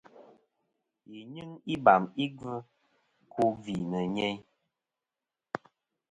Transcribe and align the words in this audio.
Yi 1.11 1.19
nyɨŋ 1.33 1.51
ibam 1.73 2.03
i 2.23 2.25
gvɨ 2.37 2.55
ku 3.31 3.43
gvì 3.61 3.73
nɨ̀ 3.89 4.03
nyeyn. 4.15 4.37